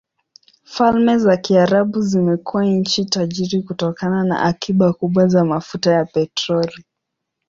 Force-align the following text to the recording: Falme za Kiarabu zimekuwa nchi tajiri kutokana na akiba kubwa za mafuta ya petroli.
Falme 0.65 1.17
za 1.19 1.37
Kiarabu 1.37 2.01
zimekuwa 2.01 2.65
nchi 2.65 3.05
tajiri 3.05 3.63
kutokana 3.63 4.23
na 4.23 4.41
akiba 4.43 4.93
kubwa 4.93 5.27
za 5.27 5.45
mafuta 5.45 5.91
ya 5.91 6.05
petroli. 6.05 6.85